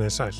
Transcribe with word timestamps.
Komiði 0.00 0.14
sæl. 0.16 0.36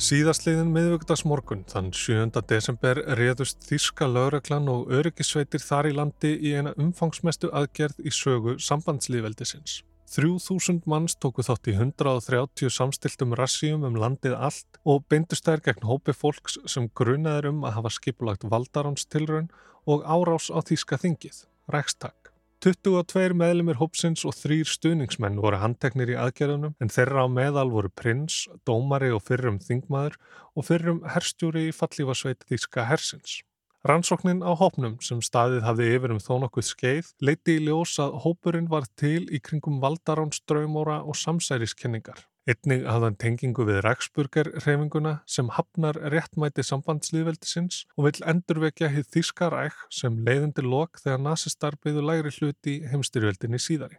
Síðastliðin 0.00 0.70
miðvögdagsmorgun 0.72 1.66
þann 1.68 1.90
7. 1.92 2.30
desember 2.48 2.96
réðust 3.18 3.66
Þíska 3.68 4.08
lögreglan 4.08 4.70
og 4.72 4.88
öryggisveitir 4.88 5.60
þar 5.60 5.90
í 5.90 5.92
landi 5.98 6.30
í 6.32 6.54
eina 6.56 6.72
umfangsmestu 6.80 7.50
aðgerð 7.52 8.00
í 8.00 8.14
sögu 8.14 8.56
sambandslíðveldisins. 8.64 9.82
3000 10.16 10.88
manns 10.88 11.18
tóku 11.20 11.44
þátt 11.44 11.68
í 11.68 11.76
130 11.76 12.72
samstiltum 12.72 13.36
rassíum 13.36 13.84
um 13.84 14.00
landið 14.00 14.38
allt 14.48 14.80
og 14.88 15.04
beindust 15.12 15.44
þær 15.44 15.66
gegn 15.68 15.84
hópi 15.84 16.16
fólks 16.16 16.56
sem 16.64 16.88
grunaður 16.96 17.52
um 17.52 17.64
að 17.68 17.82
hafa 17.82 17.96
skipulagt 17.98 18.48
valdaránstilraun 18.48 19.52
og 19.84 20.08
árás 20.08 20.48
á 20.48 20.64
Þíska 20.64 20.96
þingið, 21.04 21.44
Rækstak. 21.68 22.23
22 22.64 23.34
meðlumir 23.36 23.76
hópsins 23.76 24.22
og 24.24 24.32
þrýr 24.38 24.64
stuðningsmenn 24.64 25.34
voru 25.44 25.58
handteknir 25.60 26.14
í 26.14 26.16
aðgerðunum 26.16 26.72
en 26.80 26.92
þeirra 26.94 27.26
á 27.26 27.28
meðal 27.28 27.66
voru 27.68 27.90
prins, 27.92 28.46
dómari 28.64 29.10
og 29.12 29.20
fyrrum 29.26 29.58
þingmaður 29.60 30.16
og 30.56 30.64
fyrrum 30.70 31.02
herstjúri 31.12 31.66
í 31.68 31.74
fallífasveit 31.76 32.46
Þíska 32.48 32.86
hersins. 32.88 33.42
Rannsóknin 33.84 34.40
á 34.40 34.56
hópnum 34.56 34.96
sem 35.04 35.20
staðið 35.20 35.66
hafði 35.68 35.90
yfir 35.98 36.16
um 36.16 36.24
þó 36.24 36.32
nokkuð 36.46 36.70
skeið 36.70 37.10
leiti 37.20 37.58
í 37.58 37.66
ljós 37.66 37.98
að 38.00 38.16
hópurinn 38.24 38.72
var 38.72 38.88
til 38.96 39.26
í 39.28 39.42
kringum 39.44 39.82
valdaránsdraumóra 39.84 41.02
og 41.04 41.20
samsæriskenningar. 41.20 42.24
Einnig 42.44 42.82
hafðan 42.84 43.14
tengingu 43.16 43.64
við 43.64 43.78
Ræksburger 43.86 44.50
reyfinguna 44.58 45.14
sem 45.24 45.46
hafnar 45.56 45.96
réttmæti 46.12 46.60
sambandslýðveldisins 46.68 47.78
og 47.96 48.10
vil 48.10 48.26
endurvekja 48.32 48.90
hitt 48.92 49.08
þíska 49.14 49.48
ræk 49.54 49.78
sem 49.88 50.18
leiðindi 50.26 50.64
lok 50.66 51.00
þegar 51.00 51.22
nazistar 51.24 51.78
byggðu 51.80 52.04
lægri 52.04 52.34
hluti 52.36 52.74
heimstyrjöldinni 52.90 53.62
síðari. 53.64 53.96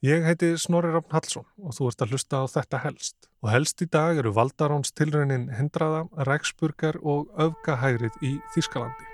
Ég 0.00 0.24
heiti 0.24 0.54
Snorri 0.56 0.94
Rafn 0.94 1.12
Hallsson 1.12 1.44
og 1.60 1.76
þú 1.76 1.90
ert 1.90 2.06
að 2.06 2.16
hlusta 2.16 2.40
á 2.40 2.44
þetta 2.54 2.82
helst. 2.86 3.28
Og 3.44 3.52
helst 3.52 3.84
í 3.84 3.90
dag 3.98 4.16
eru 4.22 4.32
Valdaráns 4.32 4.94
tilraunin 4.96 5.50
Hindraða, 5.58 6.06
Ræksburger 6.24 7.02
og 7.04 7.28
Öfgahægrið 7.36 8.16
í 8.24 8.36
Þískalandi. 8.56 9.07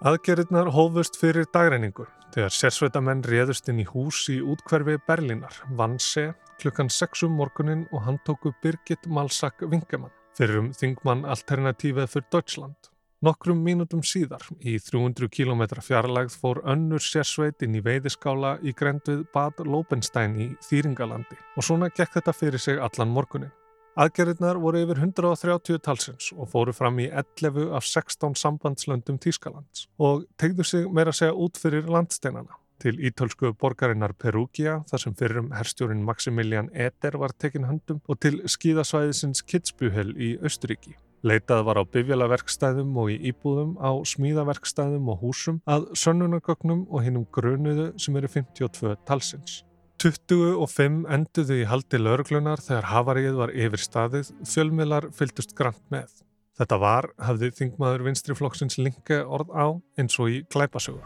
Aðgerðirnar 0.00 0.70
hófust 0.72 1.18
fyrir 1.20 1.44
dagreiningu 1.52 2.06
þegar 2.32 2.54
sérsveitamenn 2.56 3.20
réðust 3.28 3.66
inn 3.68 3.82
í 3.82 3.84
hús 3.84 4.22
í 4.32 4.38
útkverfi 4.40 4.94
Berlínar, 5.04 5.58
Vanse, 5.76 6.30
klukkan 6.62 6.88
6 6.88 7.26
um 7.26 7.34
morgunin 7.36 7.82
og 7.92 8.06
hann 8.06 8.16
tóku 8.24 8.54
Birgit 8.64 9.04
Malsak 9.04 9.60
Vingemann 9.60 10.14
fyrir 10.38 10.62
um 10.62 10.72
þingmann 10.72 11.26
Alternatífið 11.28 12.08
fyrir 12.14 12.28
Deutschland. 12.32 12.88
Nokkrum 13.20 13.60
mínútum 13.60 14.00
síðar, 14.00 14.40
í 14.64 14.78
300 14.80 15.28
km 15.28 15.66
fjarlægð, 15.84 16.32
fór 16.32 16.62
önnur 16.64 17.04
sérsveit 17.04 17.60
inn 17.60 17.76
í 17.76 17.84
veiðiskála 17.84 18.56
í 18.64 18.72
grendvið 18.72 19.26
Bad 19.34 19.60
Lobenstein 19.68 20.40
í 20.40 20.48
Þýringalandi 20.64 21.36
og 21.60 21.66
svona 21.68 21.92
gekk 21.92 22.16
þetta 22.16 22.38
fyrir 22.40 22.70
sig 22.70 22.80
allan 22.80 23.12
morgunin. 23.12 23.52
Aðgerðirnar 23.98 24.60
voru 24.62 24.84
yfir 24.84 25.00
130 25.02 25.80
talsins 25.82 26.30
og 26.36 26.46
fóru 26.52 26.74
fram 26.76 27.00
í 27.02 27.08
11 27.10 27.72
af 27.74 27.86
16 27.88 28.36
sambandslöndum 28.38 29.18
Tískalands 29.18 29.88
og 29.98 30.28
tegðu 30.38 30.66
sig 30.66 30.86
meira 30.94 31.14
segja 31.16 31.34
út 31.34 31.58
fyrir 31.58 31.90
landsteinana 31.90 32.54
til 32.80 32.96
ítölsku 33.02 33.50
borgarinnar 33.60 34.14
Perugia 34.14 34.78
þar 34.88 35.02
sem 35.04 35.14
fyrrum 35.18 35.50
herstjórin 35.52 36.04
Maximilian 36.06 36.70
Eder 36.72 37.18
var 37.20 37.34
tekinn 37.36 37.66
höndum 37.68 38.00
og 38.06 38.20
til 38.22 38.40
skíðasvæðisins 38.46 39.42
Kitzbühel 39.44 40.14
í 40.16 40.36
Östuríki. 40.38 40.94
Leitað 41.20 41.66
var 41.66 41.76
á 41.76 41.84
bifjalaverkstæðum 41.84 42.94
og 42.96 43.10
í 43.12 43.18
íbúðum, 43.28 43.74
á 43.76 43.92
smíðaverkstæðum 44.08 45.10
og 45.12 45.20
húsum 45.20 45.58
að 45.68 45.90
sönnunargögnum 45.92 46.86
og 46.88 47.04
hinnum 47.04 47.26
grunuðu 47.28 47.90
sem 48.00 48.16
eru 48.16 48.30
52 48.38 48.96
talsins. 49.04 49.64
25 50.00 51.02
enduðu 51.12 51.56
í 51.60 51.64
haldi 51.68 51.98
lauruglunar 52.00 52.62
þegar 52.64 52.86
havarið 52.88 53.34
var 53.36 53.50
yfir 53.52 53.82
staðið, 53.84 54.30
fjölmiðlar 54.48 55.10
fylgdust 55.12 55.52
grant 55.58 55.82
með. 55.92 56.14
Þetta 56.56 56.78
var, 56.80 57.10
hafði 57.20 57.50
þingmaður 57.58 58.06
vinstriflokksins 58.06 58.78
linke 58.80 59.18
orð 59.20 59.52
á, 59.52 59.66
eins 60.00 60.16
og 60.16 60.32
í 60.32 60.38
glæpasögu. 60.48 61.04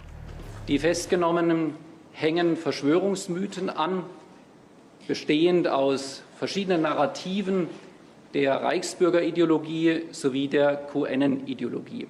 Die 0.68 0.78
Festgenommenen 0.78 1.72
hängen 2.14 2.54
Verschwörungsmythen 2.54 3.74
an, 3.74 4.04
bestehend 5.08 5.66
aus 5.66 6.22
verschiedenen 6.38 6.86
Narrativen 6.86 7.66
der 8.30 8.62
Reichsbürgerideologie 8.62 10.14
sowie 10.14 10.46
der 10.46 10.86
QN-Ideologie. 10.92 12.06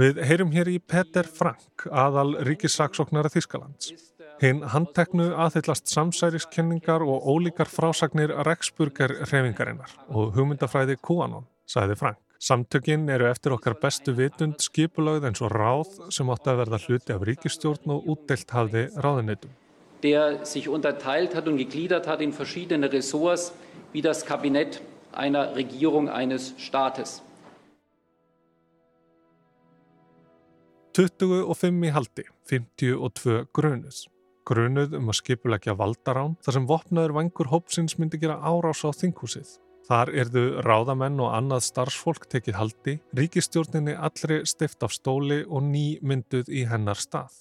Við 0.00 0.24
heyrum 0.24 0.56
hér 0.56 0.72
í 0.72 0.80
Peter 0.80 1.28
Frank, 1.28 1.84
aðal 1.92 2.38
ríkissaksóknara 2.48 3.28
Þískalands. 3.32 3.92
Hinn 4.36 4.58
handteknu 4.68 5.30
aðhyllast 5.32 5.88
samsæriskenningar 5.88 7.00
og 7.00 7.24
ólíkar 7.24 7.70
frásagnir 7.72 8.34
Rexburger 8.44 9.14
reyfingarinnar 9.30 9.94
og 10.12 10.34
hugmyndafræði 10.36 10.98
QAnon, 11.00 11.46
sagði 11.64 11.96
Frank. 11.96 12.18
Samtökinn 12.36 13.08
eru 13.08 13.30
eftir 13.30 13.54
okkar 13.56 13.78
bestu 13.80 14.12
vitund 14.18 14.60
skipulagð 14.60 15.24
eins 15.30 15.40
og 15.40 15.54
ráð 15.54 15.94
sem 16.12 16.28
átti 16.34 16.52
að 16.52 16.60
verða 16.60 16.80
hluti 16.82 17.14
af 17.14 17.24
ríkistjórn 17.24 17.94
og 17.94 18.10
útdelt 18.12 18.52
hafði 18.52 18.82
ráðunitum. 19.00 19.54
Der 20.02 20.44
sich 20.44 20.68
unterteilt 20.68 21.34
hat 21.34 21.48
und 21.48 21.56
gegliedert 21.56 22.06
hat 22.06 22.20
in 22.20 22.32
verschiedene 22.32 22.92
Ressorts 22.92 23.54
wie 23.94 24.02
das 24.02 24.26
Kabinett 24.26 24.82
einer 25.12 25.56
Regierung 25.56 26.10
eines 26.10 26.52
Staates. 26.58 27.22
25 30.96 31.88
í 31.88 31.92
haldi, 31.92 32.26
52 32.48 33.48
grunus. 33.52 34.04
Grunuð 34.46 34.92
um 34.94 35.08
að 35.10 35.16
skipulegja 35.18 35.74
valdarán 35.74 36.36
þar 36.44 36.54
sem 36.54 36.66
vopnaður 36.70 37.14
vangur 37.16 37.48
hópsins 37.50 37.96
myndi 37.98 38.20
gera 38.22 38.36
árás 38.38 38.84
á 38.86 38.94
þinghúsið. 38.94 39.56
Þar 39.86 40.12
erðu 40.22 40.44
ráðamenn 40.66 41.18
og 41.22 41.32
annað 41.34 41.64
starfsfólk 41.66 42.28
tekið 42.30 42.58
haldi, 42.58 42.94
ríkistjórninni 43.18 43.94
allri 43.94 44.40
stift 44.46 44.86
af 44.86 44.94
stóli 44.94 45.40
og 45.46 45.66
ný 45.66 45.98
mynduð 46.02 46.50
í 46.50 46.62
hennar 46.70 46.98
stað. 46.98 47.34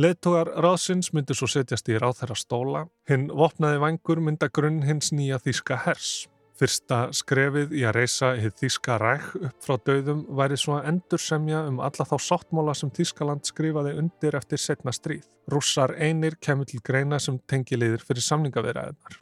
Leðtogar 0.00 0.50
ráðsins 0.60 1.12
myndu 1.16 1.36
svo 1.36 1.48
setjast 1.48 1.88
í 1.88 1.96
ráð 2.00 2.18
þeirra 2.22 2.36
stóla, 2.36 2.82
hinn 3.08 3.30
vopnaði 3.32 3.80
vangur 3.80 4.20
mynda 4.24 4.48
grunn 4.52 4.82
hins 4.84 5.12
nýja 5.12 5.40
þýska 5.40 5.78
hers. 5.86 6.10
Fyrsta 6.56 6.98
skrefið 7.12 7.74
í 7.76 7.82
að 7.84 7.98
reysa 7.98 8.30
hitt 8.40 8.56
Þíska 8.62 8.96
ræk 9.02 9.26
upp 9.36 9.66
frá 9.66 9.76
döðum 9.84 10.22
væri 10.38 10.56
svo 10.56 10.78
að 10.78 10.86
endur 10.92 11.20
semja 11.20 11.60
um 11.68 11.82
alla 11.84 12.06
þá 12.08 12.14
sáttmóla 12.24 12.72
sem 12.78 12.92
Þískaland 12.96 13.44
skrifaði 13.44 13.92
undir 14.00 14.38
eftir 14.38 14.62
setna 14.62 14.94
stríð. 14.96 15.26
Rússar 15.52 15.92
einir 16.00 16.38
kemur 16.40 16.68
til 16.70 16.80
greina 16.84 17.18
sem 17.20 17.36
tengiliðir 17.50 18.04
fyrir 18.06 18.24
samningavirðaðinar. 18.24 19.20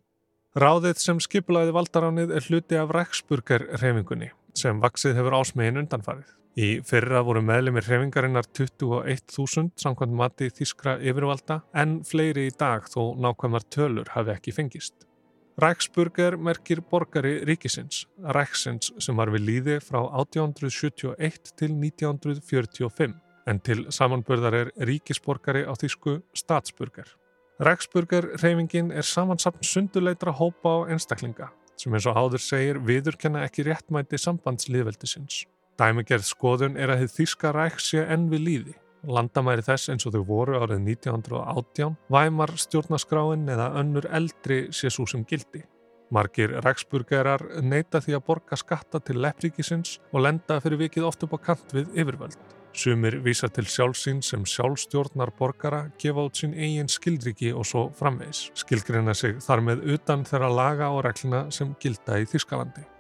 Ráðið 0.55 1.01
sem 1.03 1.19
skipulaði 1.19 1.75
valdaránið 1.75 2.37
er 2.39 2.47
hluti 2.47 2.79
af 2.79 2.95
Ræksburger 2.95 3.67
reyfingunni 3.83 4.31
sem 4.55 4.79
vaksið 4.79 5.17
hefur 5.19 5.35
ásmegin 5.41 5.81
undanfarið. 5.81 6.29
Í 6.55 6.69
fyrra 6.87 7.25
voru 7.27 7.41
meðlumir 7.43 7.83
reyfingarinnar 7.91 8.47
21.000 8.55 9.73
samkvæmt 9.83 10.15
mati 10.21 10.53
Þískra 10.55 11.01
yfirvalda 11.03 11.65
en 11.75 11.97
fleiri 12.07 12.47
í 12.47 12.55
dag 12.55 12.87
þó 12.87 13.17
nákvæmar 13.19 13.67
tölur 13.75 14.15
hafi 14.15 14.37
ekki 14.37 14.55
fengist. 14.55 14.95
Ræksburger 15.55 16.35
merkir 16.35 16.81
borgari 16.83 17.37
ríkisins, 17.47 18.09
Ræksins 18.35 18.89
sem 18.99 19.15
var 19.15 19.31
við 19.31 19.45
líði 19.47 19.77
frá 19.79 20.01
1871 20.03 21.53
til 21.55 21.77
1945 21.79 23.15
en 23.47 23.61
til 23.63 23.85
samanbörðar 23.95 24.57
er 24.59 24.73
ríkisborgari 24.89 25.63
á 25.63 25.71
þýsku 25.79 26.17
statsburger. 26.35 27.07
Ræksburger 27.63 28.33
reyfingin 28.43 28.91
er 28.91 29.07
samansamt 29.07 29.63
sunduleitra 29.63 30.35
hópa 30.35 30.75
á 30.75 30.91
einstaklinga 30.91 31.53
sem 31.79 31.95
eins 31.95 32.09
og 32.11 32.19
áður 32.19 32.43
segir 32.43 32.83
viðurkenna 32.83 33.47
ekki 33.47 33.69
réttmæti 33.69 34.19
sambandslýðveldisins. 34.19 35.45
Dæmigerð 35.79 36.27
skoðun 36.27 36.75
er 36.75 36.91
að 36.91 37.05
þið 37.05 37.15
þýska 37.21 37.55
ræks 37.55 37.93
sé 37.93 38.03
enn 38.03 38.27
við 38.33 38.49
líði 38.49 38.75
landamæri 39.07 39.65
þess 39.67 39.93
eins 39.93 40.07
og 40.09 40.15
þau 40.17 40.25
voru 40.29 40.59
árið 40.61 40.83
1918, 40.95 41.95
væmar 42.13 42.55
stjórnaskráin 42.59 43.47
eða 43.55 43.71
önnur 43.81 44.09
eldri 44.11 44.67
sé 44.73 44.91
svo 44.93 45.07
sem 45.11 45.25
gildi. 45.29 45.65
Margir 46.15 46.53
ræksburgerar 46.63 47.43
neyta 47.65 48.01
því 48.05 48.19
að 48.19 48.27
borga 48.29 48.59
skatta 48.61 49.01
til 49.03 49.19
leppríkisins 49.25 49.99
og 50.13 50.27
lenda 50.27 50.61
fyrir 50.63 50.85
vikið 50.85 51.09
oft 51.09 51.25
upp 51.27 51.35
á 51.35 51.39
kant 51.49 51.75
við 51.75 51.91
yfirvöld. 51.97 52.39
Sumir 52.75 53.21
vísa 53.23 53.49
til 53.55 53.69
sjálfsín 53.71 54.23
sem 54.23 54.43
sjálfstjórnar 54.43 55.31
borgara, 55.39 55.85
gefa 55.99 56.25
út 56.27 56.41
sín 56.41 56.57
eigin 56.59 56.91
skildriki 56.91 57.53
og 57.55 57.67
svo 57.71 57.85
framvegs. 57.95 58.49
Skildgreina 58.59 59.15
sig 59.15 59.39
þar 59.43 59.63
með 59.69 59.87
utan 59.95 60.27
þeirra 60.27 60.51
laga 60.51 60.91
og 60.91 61.05
regluna 61.07 61.47
sem 61.55 61.77
gilda 61.83 62.19
í 62.19 62.27
Þískalandi. 62.27 62.94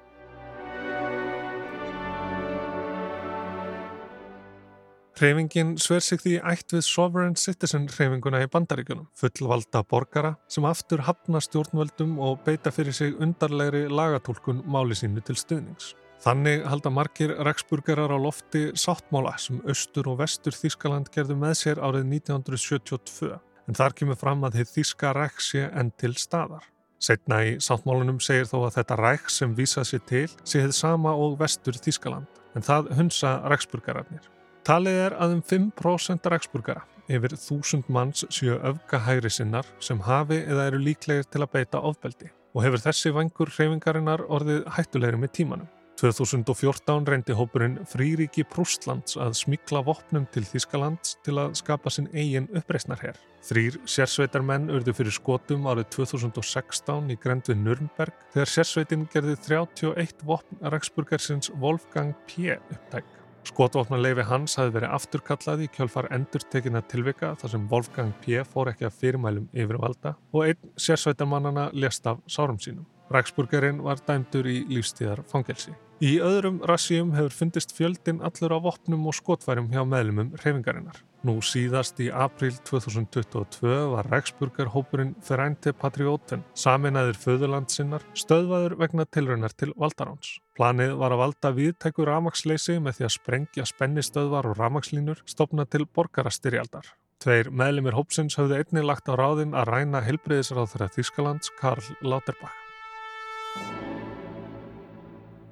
Hreyfingin 5.14 5.76
sver 5.78 6.00
sig 6.02 6.18
því 6.24 6.32
ætt 6.42 6.72
við 6.74 6.80
Sovereign 6.82 7.36
Citizen 7.38 7.84
hreyfinguna 7.86 8.40
í 8.42 8.48
bandaríkunum, 8.50 9.06
fullvalda 9.14 9.84
borgara 9.86 10.32
sem 10.50 10.66
aftur 10.66 11.04
hafna 11.06 11.38
stjórnvöldum 11.44 12.16
og 12.18 12.40
beita 12.42 12.72
fyrir 12.74 12.96
sig 12.96 13.14
undarlegri 13.22 13.84
lagatólkun 13.86 14.64
máli 14.66 14.98
sínu 14.98 15.22
til 15.22 15.38
stuðnings. 15.38 15.92
Þannig 16.24 16.66
halda 16.66 16.90
margir 16.90 17.36
reksburgerar 17.46 18.10
á 18.10 18.18
lofti 18.18 18.64
sáttmála 18.74 19.36
sem 19.38 19.62
austur 19.70 20.10
og 20.10 20.18
vestur 20.24 20.58
Þískaland 20.58 21.12
gerðu 21.14 21.38
með 21.38 21.56
sér 21.62 21.78
árið 21.78 22.10
1972 22.10 23.38
en 23.38 23.78
þar 23.78 23.94
kemur 23.94 24.18
fram 24.18 24.42
að 24.42 24.58
þið 24.58 24.74
Þíska 24.74 25.14
reks 25.14 25.54
sé 25.54 25.66
enn 25.70 25.94
til 25.94 26.16
staðar. 26.18 26.66
Setna 26.98 27.44
í 27.46 27.56
sáttmálunum 27.62 28.18
segir 28.18 28.50
þó 28.50 28.64
að 28.64 28.80
þetta 28.80 28.98
ræk 28.98 29.30
sem 29.30 29.54
vísað 29.54 29.92
sér 29.92 30.06
til 30.10 30.28
sé 30.42 30.64
þið 30.64 30.78
sama 30.82 31.14
og 31.14 31.38
vestur 31.38 31.78
Þískaland 31.78 32.42
en 32.58 32.66
það 32.66 32.96
hunsa 32.98 33.38
reksburgararnir. 33.52 34.33
Talið 34.64 34.94
er 34.96 35.14
að 35.20 35.34
um 35.34 35.40
5% 35.44 36.26
reksburgara 36.32 36.86
yfir 37.12 37.34
þúsund 37.36 37.88
manns 37.92 38.22
séu 38.32 38.54
öfgahægri 38.64 39.28
sinnar 39.28 39.66
sem 39.76 39.98
hafi 40.06 40.38
eða 40.40 40.70
eru 40.70 40.78
líklegir 40.80 41.26
til 41.28 41.42
að 41.44 41.50
beita 41.52 41.82
ofbeldi 41.84 42.30
og 42.54 42.62
hefur 42.64 42.80
þessi 42.80 43.10
vangur 43.12 43.50
hreyfingarinnar 43.52 44.22
orðið 44.32 44.62
hættulegri 44.72 45.18
með 45.20 45.34
tímanum. 45.36 45.66
2014 46.00 47.04
reyndi 47.10 47.36
hópurinn 47.36 47.76
Frýriki 47.90 48.46
Prústlands 48.48 49.18
að 49.20 49.36
smikla 49.42 49.82
vopnum 49.84 50.24
til 50.32 50.46
Þískalands 50.48 51.18
til 51.26 51.36
að 51.42 51.58
skapa 51.60 51.92
sinn 51.92 52.08
eigin 52.14 52.48
uppreysnarherr. 52.56 53.18
Þrýr 53.44 53.76
sérsveitarmenn 53.84 54.70
urðu 54.72 54.94
fyrir 54.96 55.14
skotum 55.14 55.68
árið 55.68 55.90
2016 55.98 57.12
í 57.12 57.18
grend 57.20 57.52
við 57.52 57.60
Nürnberg 57.66 58.24
þegar 58.32 58.52
sérsveitin 58.54 59.04
gerði 59.12 59.36
31 59.44 60.24
vopn 60.24 60.64
Ræksburgersins 60.72 61.52
Wolfgang 61.60 62.16
P. 62.24 62.56
upptæk. 62.72 63.23
Skotvopnarleifi 63.44 64.24
hans 64.24 64.56
hafi 64.56 64.72
verið 64.72 64.94
afturkallað 64.96 65.62
í 65.66 65.68
kjálfar 65.74 66.08
endurtekina 66.16 66.80
tilvika 66.88 67.34
þar 67.40 67.52
sem 67.52 67.66
Wolfgang 67.68 68.12
P. 68.22 68.40
fór 68.48 68.70
ekki 68.72 68.88
að 68.88 68.96
fyrirmælum 69.02 69.50
yfirvalda 69.52 70.14
og 70.32 70.46
einn 70.46 70.72
sérsveitarmannana 70.80 71.68
lést 71.76 72.08
af 72.08 72.22
sárum 72.24 72.56
sínum. 72.56 72.86
Ræksburgerinn 73.12 73.82
var 73.84 74.00
dæmdur 74.08 74.48
í 74.48 74.62
lífstíðar 74.70 75.20
fangelsi. 75.28 75.74
Í 76.00 76.16
öðrum 76.24 76.62
rassíum 76.66 77.12
hefur 77.14 77.36
fundist 77.36 77.76
fjöldin 77.76 78.22
allur 78.24 78.56
á 78.56 78.58
vopnum 78.64 79.04
og 79.10 79.18
skotværum 79.20 79.68
hjá 79.70 79.84
meðlumum 79.84 80.32
reyfingarinnar. 80.40 80.96
Nú 81.24 81.38
síðast 81.40 81.96
í 82.04 82.10
april 82.12 82.52
2022 82.68 83.68
var 83.94 84.04
Ræksburgerhópurinn 84.12 85.14
Ferrænti 85.24 85.72
Patrióten, 85.72 86.42
saminæðir 86.52 87.16
föðurlandsinnar, 87.22 88.04
stöðvaður 88.12 88.74
vegna 88.82 89.06
tilraunar 89.08 89.54
til 89.56 89.70
Valdaráns. 89.72 90.34
Planið 90.58 90.92
var 91.00 91.14
að 91.14 91.22
valda 91.22 91.52
viðtæku 91.56 92.04
ramagsleysi 92.04 92.76
með 92.76 92.98
því 92.98 93.06
að 93.08 93.14
sprengja 93.16 93.66
spennistöðvar 93.72 94.50
og 94.50 94.60
ramagslínur 94.60 95.24
stopna 95.24 95.64
til 95.64 95.86
borgarastyrjaldar. 95.88 96.92
Tveir 97.24 97.48
meðlumir 97.48 97.96
hópsins 97.96 98.36
höfðu 98.36 98.60
einnig 98.60 98.84
lagt 98.84 99.08
á 99.08 99.16
ráðin 99.16 99.56
að 99.56 99.70
ræna 99.72 100.04
helbreyðisráð 100.04 100.74
þeirra 100.74 100.90
Þískalands 100.98 101.54
Karl 101.56 101.88
Lauterbach. 102.04 102.60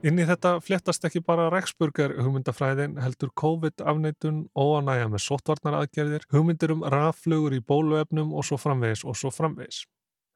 Inn 0.02 0.18
í 0.18 0.24
þetta 0.26 0.56
fléttast 0.58 1.04
ekki 1.06 1.20
bara 1.22 1.44
Rexburger 1.52 2.16
hugmyndafræðin 2.18 2.96
heldur 2.98 3.30
COVID-afneitun, 3.38 4.40
óanæja 4.58 5.06
með 5.12 5.22
sótvarnaraðgerðir, 5.28 6.24
hugmyndir 6.34 6.72
um 6.74 6.82
raflugur 6.90 7.54
í 7.54 7.60
bóluefnum 7.62 8.32
og 8.34 8.48
svo 8.48 8.58
framvegis 8.58 9.04
og 9.06 9.14
svo 9.20 9.30
framvegis. 9.30 9.84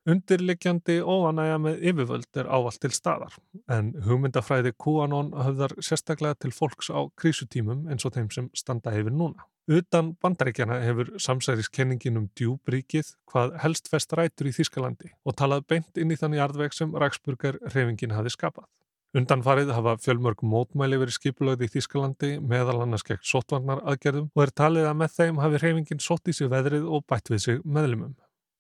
Undirliggjandi 0.07 1.01
óanæja 1.03 1.59
með 1.59 1.83
yfirvöld 1.91 2.39
er 2.39 2.47
ávalt 2.47 2.79
til 2.79 2.93
staðar, 2.95 3.35
en 3.67 3.91
hugmyndafræði 4.07 4.71
QAnon 4.79 5.33
höfðar 5.35 5.75
sérstaklega 5.83 6.39
til 6.45 6.53
fólks 6.55 6.93
á 6.95 7.03
krísutímum 7.19 7.91
eins 7.91 8.07
og 8.07 8.15
þeim 8.15 8.31
sem 8.31 8.49
standa 8.55 8.95
yfir 8.95 9.11
núna. 9.11 9.51
Utan 9.67 10.15
bandaríkjana 10.23 10.79
hefur 10.87 11.17
samsæriskenningin 11.19 12.23
um 12.23 12.31
djúbríkið 12.39 13.17
hvað 13.27 13.59
helst 13.67 13.91
fest 13.91 14.15
rætur 14.15 14.47
í 14.47 14.55
Þískalandi 14.55 15.17
og 15.27 15.35
talað 15.43 15.67
beint 15.75 15.99
inn 15.99 16.15
í 16.15 16.23
þannig 16.23 16.47
arðveg 16.47 16.79
sem 16.79 16.95
Ræksburger 16.95 17.59
reyfingin 17.75 18.15
hafi 18.15 18.31
skapað. 18.31 18.71
Undanfarið 19.17 19.71
hafa 19.73 19.95
fjölmörg 20.05 20.43
mótmæli 20.45 20.99
verið 21.01 21.15
skipulögði 21.17 21.71
í 21.71 21.73
Þískalandi 21.73 22.29
meðal 22.45 22.83
annars 22.85 23.05
gegn 23.07 23.23
sótvarnar 23.25 23.81
aðgerðum 23.89 24.27
og 24.35 24.43
er 24.45 24.53
talið 24.61 24.89
að 24.91 24.99
með 25.01 25.15
þeim 25.15 25.41
hafi 25.41 25.61
reyfingin 25.63 26.03
sótt 26.05 26.29
í 26.29 26.35
sig 26.37 26.51
veðrið 26.53 26.85
og 26.85 27.07
bætt 27.09 27.33
við 27.33 27.41
sig 27.47 27.63
meðlumum. 27.65 28.13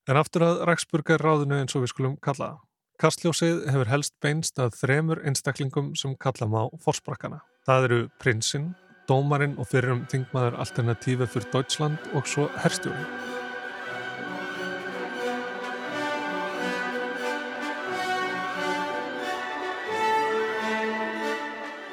En 0.08 0.16
aftur 0.16 0.46
að 0.46 0.62
Ræksburger 0.70 1.20
ráðinu 1.20 1.60
eins 1.60 1.76
og 1.76 1.84
við 1.84 1.92
skulum 1.92 2.16
kalla. 2.24 2.54
Kastljósið 2.96 3.66
hefur 3.68 3.92
helst 3.92 4.16
beinst 4.24 4.56
að 4.56 4.80
þremur 4.80 5.20
einstaklingum 5.28 5.92
sem 5.92 6.16
kalla 6.16 6.48
má 6.48 6.62
forsprakkana. 6.80 7.42
Það 7.68 7.90
eru 7.90 8.02
prinsinn, 8.22 8.70
dómarinn 9.10 9.58
og 9.60 9.68
fyrrum 9.68 10.06
þingmaður 10.08 10.56
Alternatífi 10.64 11.28
fyrir 11.34 11.52
Deutschland 11.52 12.14
og 12.16 12.24
svo 12.24 12.48
herstjórin. 12.62 13.35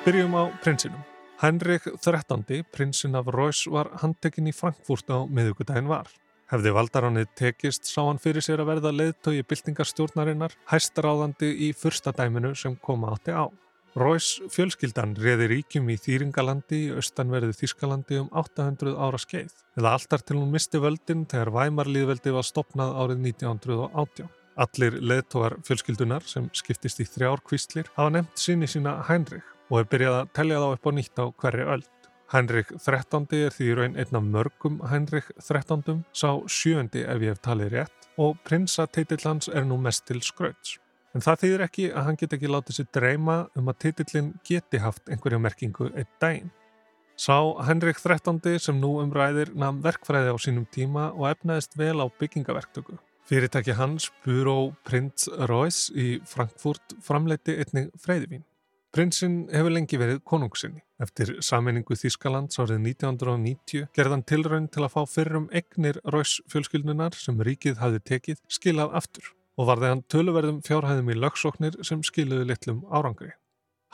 Byrjum 0.03 0.33
á 0.35 0.51
prinsinum. 0.59 0.99
Henrik 1.39 1.85
XIII, 2.03 2.65
prinsinn 2.75 3.15
af 3.15 3.29
Reuss, 3.31 3.61
var 3.71 3.87
handtekinn 4.01 4.49
í 4.49 4.51
Frankfurt 4.51 5.07
á 5.07 5.23
miðugudaginn 5.31 5.87
var. 5.87 6.09
Hefði 6.51 6.73
valdaránið 6.75 7.29
tekist 7.39 7.87
sá 7.87 8.01
hann 8.01 8.19
fyrir 8.19 8.43
sér 8.43 8.59
að 8.59 8.67
verða 8.73 8.91
leðtögi 8.91 9.45
byltingarstjórnarinnar 9.47 10.57
hæstaráðandi 10.73 11.53
í 11.55 11.69
fyrsta 11.71 12.11
dæminu 12.17 12.51
sem 12.51 12.75
koma 12.83 13.13
átti 13.13 13.31
á. 13.31 13.47
Reuss 13.95 14.41
fjölskyldan 14.51 15.15
reði 15.23 15.47
ríkjum 15.53 15.87
í 15.87 15.95
Þýringalandi 15.95 16.81
í 16.89 16.91
austanverðu 16.97 17.55
Þískalandi 17.61 18.19
um 18.25 18.27
800 18.43 18.97
ára 18.99 19.23
skeið 19.23 19.55
eða 19.79 19.95
alltar 19.95 20.27
til 20.27 20.41
hún 20.41 20.51
misti 20.51 20.83
völdin 20.83 21.23
þegar 21.31 21.53
Væmarliðveldi 21.61 22.35
var 22.35 22.49
stopnað 22.49 22.91
árið 23.05 23.23
1918. 23.31 24.27
Allir 24.67 24.99
leðtógar 24.99 25.61
fjölskyldunar 25.63 26.27
sem 26.27 26.51
skiptist 26.51 26.99
í 26.99 27.07
þrjár 27.07 27.47
kvistlir 27.47 27.87
hafa 27.95 28.17
nefnt 28.17 28.47
sinni 28.49 28.67
sína 28.67 28.99
Heinrich 29.07 29.52
og 29.69 29.79
er 29.79 29.89
byrjað 29.91 30.19
að 30.19 30.31
tellja 30.37 30.61
þá 30.63 30.69
upp 30.69 30.87
á 30.87 30.91
nýtt 30.97 31.21
á 31.21 31.25
hverri 31.31 31.67
öll. 31.75 31.83
Henrik 32.33 32.71
XIII 32.81 33.43
er 33.45 33.53
því 33.53 33.67
raun 33.77 33.97
einn 34.01 34.17
af 34.17 34.23
mörgum 34.25 34.79
Henrik 34.89 35.27
XIII, 35.37 35.99
sá 36.17 36.29
sjöndi 36.49 37.03
ef 37.05 37.21
ég 37.21 37.35
hef 37.35 37.43
talið 37.45 37.75
rétt 37.75 38.07
og 38.17 38.39
prinsateitill 38.47 39.21
hans 39.25 39.49
er 39.49 39.67
nú 39.67 39.77
mest 39.81 40.07
til 40.09 40.21
skrauts. 40.21 40.79
En 41.13 41.21
það 41.21 41.43
þýðir 41.43 41.63
ekki 41.67 41.87
að 41.93 42.05
hann 42.07 42.17
get 42.17 42.33
ekki 42.33 42.49
látið 42.49 42.77
sér 42.79 42.89
dreyma 42.97 43.37
um 43.59 43.69
að 43.69 43.79
teitillin 43.85 44.33
geti 44.47 44.81
haft 44.81 45.09
einhverja 45.13 45.41
merkingu 45.41 45.91
eitt 45.93 46.09
dægin. 46.21 46.49
Sá 47.13 47.37
Henrik 47.67 47.99
XIII 48.01 48.57
sem 48.59 48.79
nú 48.81 48.95
umræðir 49.03 49.51
namn 49.53 49.83
verkfræði 49.85 50.33
á 50.33 50.37
sínum 50.41 50.65
tíma 50.73 51.11
og 51.13 51.29
efnaðist 51.29 51.77
vel 51.77 52.01
á 52.01 52.09
byggingaverktöku. 52.09 52.97
Fyrirtæki 53.29 53.77
hans, 53.77 54.09
Búró 54.25 54.73
Prins 54.83 55.29
Royce 55.47 55.93
í 55.93 56.17
Frankfurt, 56.27 56.97
framleiti 57.05 57.55
einnig 57.61 57.93
freyðivín. 58.01 58.41
Prinsinn 58.93 59.47
hefur 59.49 59.73
lengi 59.73 59.97
verið 59.97 60.19
konungsinni. 60.29 60.83
Eftir 61.01 61.31
sammenningu 61.41 61.95
Þískalands 61.97 62.59
árið 62.61 62.83
1990 62.91 63.87
gerðan 63.97 64.21
tilraun 64.29 64.67
til 64.69 64.83
að 64.85 64.91
fá 64.93 64.99
fyrrum 65.09 65.47
egnir 65.49 65.97
Rauðs 66.05 66.35
fjölskyldunar 66.53 67.17
sem 67.17 67.41
ríkið 67.41 67.81
hafi 67.81 68.03
tekið 68.05 68.43
skilað 68.53 68.93
aftur 68.99 69.31
og 69.57 69.71
varði 69.71 69.89
hann 69.89 70.03
töluverðum 70.13 70.59
fjárhæðum 70.67 71.09
í 71.09 71.15
lögsóknir 71.23 71.79
sem 71.81 72.05
skiluði 72.05 72.45
litlum 72.51 72.83
árangri. 72.93 73.31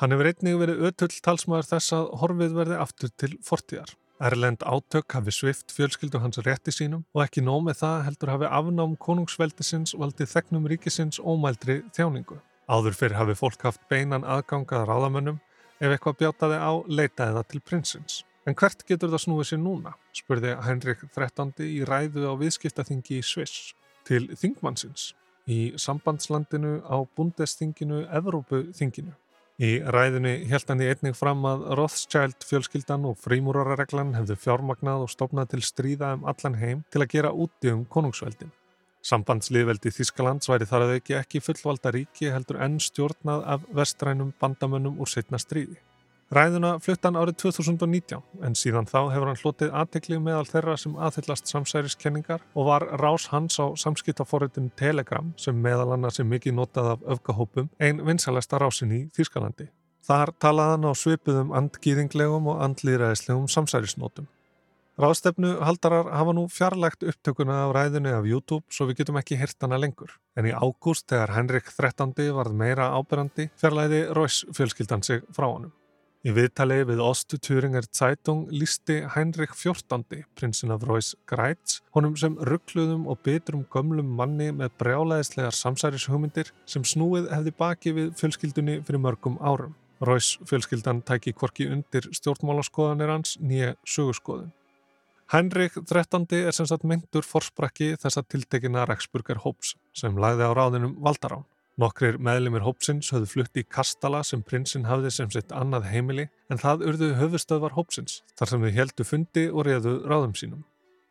Hann 0.03 0.11
hefur 0.11 0.31
einnig 0.33 0.59
verið 0.65 0.83
ötull 0.91 1.15
talsmaður 1.23 1.71
þess 1.71 1.95
að 1.95 2.11
horfið 2.19 2.59
verði 2.59 2.83
aftur 2.83 3.15
til 3.15 3.31
fortíðar. 3.47 3.95
Erlend 4.19 4.67
átök 4.67 5.15
hafi 5.15 5.31
svift 5.31 5.71
fjölskyldu 5.71 6.19
hans 6.19 6.43
rétti 6.43 6.75
sínum 6.75 7.07
og 7.15 7.23
ekki 7.23 7.45
nómið 7.47 7.79
það 7.85 8.05
heldur 8.09 8.35
hafi 8.35 8.51
afnám 8.51 8.99
konungsveldisins 8.99 9.95
valdið 9.95 10.35
þegnum 10.35 10.67
ríkisins 10.67 11.23
ómældri 11.23 11.85
þjáningu. 11.95 12.41
Áður 12.69 12.93
fyrir 12.93 13.17
hafi 13.17 13.33
fólk 13.33 13.63
haft 13.65 13.81
beinan 13.89 14.25
aðgangað 14.29 14.83
ráðamönnum 14.85 15.39
ef 15.81 15.89
eitthvað 15.89 16.19
bjátaði 16.19 16.57
á 16.61 16.71
leitaði 16.85 17.33
það 17.39 17.47
til 17.49 17.61
prinsins. 17.65 18.17
En 18.45 18.57
hvert 18.57 18.83
getur 18.85 19.09
það 19.09 19.23
snúið 19.23 19.47
sér 19.49 19.61
núna? 19.63 19.95
spurði 20.13 20.51
Henrik 20.67 21.01
XIII 21.07 21.65
í 21.65 21.79
ræðu 21.89 22.27
á 22.29 22.33
viðskiptaþingi 22.37 23.17
í 23.17 23.25
Sviss 23.25 23.71
til 24.05 24.27
þingmannsins 24.37 25.15
í 25.49 25.73
sambandslandinu 25.81 26.75
á 26.85 26.97
bundesþinginu 27.17 28.03
Evrópuþinginu. 28.19 29.15
Í 29.59 29.71
ræðunni 29.81 30.45
held 30.47 30.69
hann 30.69 30.85
í 30.85 30.87
einning 30.87 31.17
fram 31.17 31.41
að 31.49 31.65
Rothschild 31.75 32.45
fjölskyldan 32.47 33.09
og 33.09 33.17
frímúrarareglan 33.19 34.13
hefðu 34.15 34.37
fjármagnað 34.45 35.07
og 35.07 35.11
stopnað 35.11 35.55
til 35.55 35.65
stríða 35.65 36.13
um 36.15 36.29
allan 36.29 36.61
heim 36.61 36.85
til 36.93 37.01
að 37.03 37.11
gera 37.17 37.33
úti 37.33 37.73
um 37.73 37.81
konungsveldin. 37.83 38.53
Sambandsliðveldi 39.05 39.93
Þískalands 39.95 40.49
væri 40.51 40.67
þar 40.67 40.85
að 40.85 40.95
auki 40.97 41.15
ekki 41.15 41.39
fullvalda 41.43 41.93
ríki 41.95 42.31
heldur 42.33 42.59
enn 42.65 42.79
stjórnað 42.83 43.45
af 43.53 43.69
vestrænum 43.75 44.33
bandamönnum 44.41 44.99
úr 44.99 45.07
setna 45.07 45.39
stríði. 45.39 45.79
Ræðuna 46.29 46.75
flutt 46.77 47.07
hann 47.07 47.17
árið 47.17 47.39
2019 47.41 48.19
en 48.45 48.57
síðan 48.59 48.85
þá 48.85 48.99
hefur 49.09 49.31
hann 49.31 49.39
hlotið 49.39 49.71
aðteklið 49.79 50.19
meðal 50.27 50.45
þeirra 50.45 50.75
sem 50.77 50.97
aðhyllast 51.07 51.49
samsæriskenningar 51.49 52.43
og 52.53 52.67
var 52.67 52.85
rás 53.01 53.25
hans 53.31 53.57
á 53.57 53.73
samskiptaforritin 53.73 54.69
Telegram 54.77 55.33
sem 55.41 55.57
meðal 55.57 55.95
annars 55.95 56.21
er 56.21 56.29
mikið 56.29 56.59
notað 56.59 56.91
af 56.91 57.07
öfgahópum 57.15 57.71
einn 57.81 58.03
vinsalesta 58.05 58.61
rásin 58.61 58.93
í 58.93 59.01
Þískalandi. 59.17 59.71
Þar 60.05 60.35
talaði 60.37 60.75
hann 60.75 60.85
á 60.85 60.93
svipuðum 61.01 61.55
andgýðinglegum 61.57 62.51
og 62.53 62.61
andlýðræðislegum 62.67 63.49
samsærisnótum. 63.49 64.29
Ráðstefnu 64.99 65.53
haldarar 65.63 66.09
hafa 66.11 66.33
nú 66.35 66.41
fjarlægt 66.51 67.05
upptökuna 67.07 67.61
af 67.69 67.69
ræðinu 67.71 68.11
af 68.17 68.25
YouTube 68.27 68.65
svo 68.67 68.89
við 68.89 68.97
getum 68.99 69.19
ekki 69.21 69.37
hirt 69.39 69.55
hana 69.63 69.77
lengur. 69.79 70.11
En 70.35 70.43
í 70.43 70.51
ágúst 70.51 71.05
þegar 71.07 71.31
Henrik 71.37 71.69
XIII 71.71 72.33
varð 72.35 72.57
meira 72.59 72.89
ábyrrandi 72.97 73.45
fjarlæði 73.61 74.01
Róis 74.17 74.41
fjölskyldan 74.51 75.05
sig 75.07 75.23
frá 75.31 75.47
honum. 75.47 75.71
Í 76.27 76.33
viðtali 76.35 76.81
við 76.83 76.99
Ostu 76.99 77.39
Thüringer 77.39 77.87
Zeitung 77.95 78.49
lísti 78.51 78.99
Heinrich 79.15 79.55
XIV, 79.55 80.25
prinsinn 80.35 80.75
af 80.75 80.83
Reuss 80.83 81.13
Greitz, 81.31 81.79
honum 81.95 82.19
sem 82.19 82.35
ruggluðum 82.35 83.07
og 83.07 83.23
bitrum 83.23 83.63
gömlum 83.71 84.11
manni 84.19 84.51
með 84.51 84.75
brjálæðislegar 84.83 85.55
samsærishugmyndir 85.55 86.51
sem 86.67 86.83
snúið 86.83 87.31
hefði 87.31 87.55
baki 87.63 87.95
við 87.95 88.11
fjölskyldunni 88.19 88.81
fyrir 88.83 89.05
mörgum 89.07 89.39
árum. 89.39 89.79
Reuss 90.03 90.35
fjölskyldan 90.43 91.05
tæki 91.07 91.31
kvorki 91.39 91.71
undir 91.71 92.11
stjórnmálaskoðanir 92.11 93.15
hans 93.15 93.37
nýja 93.39 93.77
sögurskoðun. 93.87 94.51
Heinrich 95.29 95.75
XIII 95.77 96.39
er 96.41 96.55
sem 96.57 96.65
sagt 96.65 96.87
myndur 96.89 97.21
forsprakki 97.21 97.91
þessa 98.01 98.23
tiltekina 98.25 98.87
Reksburger 98.89 99.37
Hóps 99.43 99.75
sem 99.93 100.15
lagði 100.17 100.47
á 100.49 100.57
ráðinum 100.57 100.95
Valdarán. 101.05 101.43
Nokkrir 101.77 102.17
meðlimir 102.17 102.65
Hópsins 102.65 103.11
höfðu 103.13 103.29
flutt 103.35 103.59
í 103.61 103.63
Kastala 103.63 104.23
sem 104.25 104.41
prinsinn 104.41 104.87
hafði 104.89 105.11
sem 105.13 105.29
sitt 105.29 105.53
annað 105.53 105.85
heimili 105.91 106.25
en 106.49 106.57
það 106.57 106.87
urðu 106.89 107.11
höfustöðvar 107.21 107.77
Hópsins 107.77 108.23
þar 108.41 108.53
sem 108.55 108.65
þau 108.65 108.73
heldu 108.79 109.05
fundi 109.05 109.45
og 109.53 109.69
reðu 109.69 109.93
ráðum 110.09 110.33
sínum. 110.33 110.65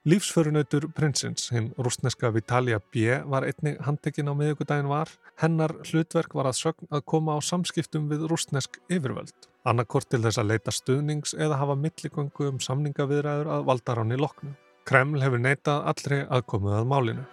Lífsförunautur 0.07 0.85
prinsins, 0.95 1.49
hinn 1.51 1.73
rústneska 1.75 2.31
Vitalia 2.31 2.79
B. 2.79 3.19
var 3.27 3.43
einnig 3.43 3.81
handtekinn 3.83 4.31
á 4.31 4.35
miðugudagin 4.39 4.87
var. 4.87 5.11
Hennar 5.43 5.75
hlutverk 5.83 6.37
var 6.39 6.47
að 6.47 6.55
sögn 6.61 6.87
að 6.95 7.03
koma 7.03 7.35
á 7.35 7.43
samskiptum 7.43 8.07
við 8.07 8.29
rústnesk 8.31 8.79
yfirvöld. 8.87 9.35
Annarkort 9.67 10.07
til 10.07 10.23
þess 10.23 10.39
að 10.39 10.53
leita 10.53 10.71
stuðnings 10.71 11.35
eða 11.35 11.59
hafa 11.59 11.75
milligöngu 11.75 12.47
um 12.47 12.63
samningaviðræður 12.63 13.51
að 13.57 13.67
valdaráni 13.73 14.21
loknu. 14.23 14.55
Kreml 14.87 15.19
hefur 15.19 15.43
neitað 15.43 15.91
allri 15.91 16.23
aðkomuð 16.31 16.79
að 16.79 16.89
málinu. 16.95 17.27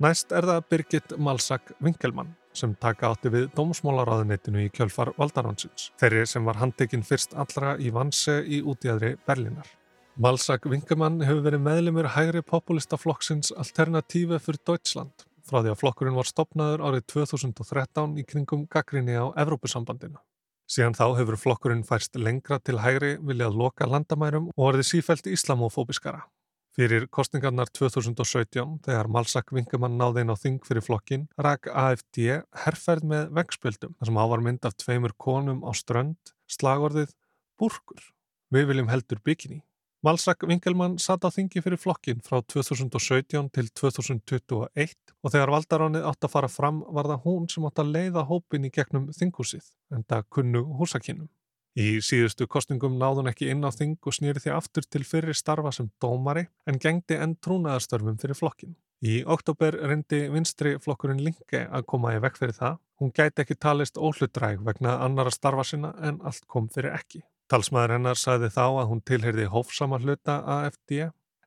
Næst 0.00 0.32
er 0.32 0.48
það 0.48 0.68
Birgit 0.72 1.18
Malsak 1.20 1.74
Winkelmann 1.84 2.32
sem 2.58 2.74
taka 2.82 3.12
átti 3.12 3.30
við 3.32 3.48
dómsmálaráðunitinu 3.54 4.64
í 4.66 4.72
kjölfar 4.74 5.12
Valdaránsins, 5.18 5.92
þeirri 6.00 6.26
sem 6.26 6.44
var 6.44 6.58
handtekinn 6.58 7.06
fyrst 7.06 7.36
allra 7.38 7.76
í 7.78 7.92
vanse 7.94 8.40
í 8.42 8.60
útjæðri 8.66 9.14
Berlinar. 9.26 9.70
Malsak 10.18 10.66
Winkelmann 10.66 11.20
hefur 11.22 11.44
verið 11.44 11.62
meðlumur 11.62 12.10
hægri 12.16 12.42
populistaflokksins 12.42 13.52
Alternative 13.54 14.40
für 14.42 14.58
Deutschland 14.58 15.28
frá 15.48 15.62
því 15.62 15.72
að 15.72 15.78
flokkurinn 15.82 16.18
var 16.18 16.28
stopnaður 16.28 16.82
árið 16.88 17.04
2013 17.14 18.18
í 18.20 18.24
kringum 18.28 18.66
gaggrinni 18.70 19.14
á 19.16 19.30
Evrópusambandinu. 19.38 20.18
Síðan 20.68 20.96
þá 20.98 21.04
hefur 21.16 21.38
flokkurinn 21.40 21.86
færst 21.88 22.18
lengra 22.20 22.58
til 22.60 22.80
hægri 22.82 23.14
viljað 23.24 23.56
loka 23.62 23.88
landamærum 23.88 24.50
og 24.52 24.66
orðið 24.72 24.90
sífælt 24.90 25.30
islamofóbiskara. 25.32 26.26
Fyrir 26.78 27.08
kostningarnar 27.10 27.72
2017, 27.74 28.76
þegar 28.86 29.08
Malsak 29.10 29.48
Vingamann 29.50 29.96
náði 29.98 30.22
inn 30.22 30.30
á 30.30 30.38
þing 30.38 30.60
fyrir 30.62 30.84
flokkin, 30.86 31.24
rak 31.34 31.66
AFD 31.66 32.20
herrferð 32.62 33.08
með 33.10 33.32
vegspjöldum, 33.34 33.96
þar 33.98 34.06
sem 34.06 34.20
ávar 34.22 34.44
mynd 34.46 34.68
af 34.68 34.76
tveimur 34.78 35.16
konum 35.18 35.64
á 35.66 35.74
strönd, 35.74 36.30
slagorðið 36.46 37.16
Búrkur. 37.58 37.98
Við 38.54 38.68
viljum 38.70 38.92
heldur 38.92 39.18
bygginni. 39.26 39.64
Malsak 40.06 40.46
Vingelmann 40.46 40.94
satt 41.02 41.26
á 41.26 41.34
þingi 41.34 41.64
fyrir 41.64 41.82
flokkin 41.82 42.22
frá 42.22 42.38
2017 42.46 43.50
til 43.58 43.72
2021 43.82 44.94
og 45.18 45.34
þegar 45.34 45.54
valdaránið 45.56 46.06
átt 46.06 46.28
að 46.28 46.34
fara 46.36 46.52
fram 46.52 46.84
var 46.94 47.10
það 47.10 47.24
hún 47.26 47.50
sem 47.50 47.66
átt 47.66 47.82
að 47.82 47.90
leiða 47.96 48.22
hópin 48.30 48.70
í 48.70 48.70
gegnum 48.70 49.10
þingúsið, 49.18 49.66
en 49.90 50.06
það 50.06 50.30
kunnu 50.30 50.62
húsakinnum. 50.78 51.26
Í 51.78 52.00
síðustu 52.02 52.48
kostningum 52.50 52.96
náði 52.98 53.20
hún 53.20 53.30
ekki 53.30 53.48
inn 53.52 53.62
á 53.62 53.70
þing 53.70 54.00
og 54.02 54.14
snýri 54.16 54.40
því 54.42 54.50
aftur 54.50 54.86
til 54.90 55.04
fyrir 55.06 55.36
starfa 55.38 55.70
sem 55.76 55.86
dómari 56.02 56.48
en 56.66 56.78
gengdi 56.82 57.14
enn 57.14 57.36
trúnaðarstörfum 57.38 58.16
fyrir 58.18 58.34
flokkin. 58.34 58.72
Í 59.06 59.20
oktober 59.22 59.76
reyndi 59.86 60.24
vinstri 60.32 60.72
flokkurinn 60.82 61.22
Linke 61.22 61.60
að 61.70 61.84
koma 61.92 62.16
í 62.16 62.22
vekk 62.24 62.40
fyrir 62.40 62.56
það. 62.56 62.80
Hún 62.98 63.12
gæti 63.14 63.44
ekki 63.44 63.54
talist 63.62 64.00
óhlutræg 64.00 64.64
vegna 64.66 64.96
annara 65.04 65.30
starfa 65.30 65.62
sinna 65.68 65.92
en 66.02 66.18
allt 66.26 66.48
kom 66.50 66.66
fyrir 66.74 66.96
ekki. 66.96 67.22
Talsmaður 67.46 67.94
hennar 67.94 68.18
sagði 68.18 68.50
þá 68.56 68.64
að 68.66 68.88
hún 68.90 69.04
tilherði 69.06 69.46
hófsama 69.52 70.00
hluta 70.02 70.40
AFD 70.56 70.96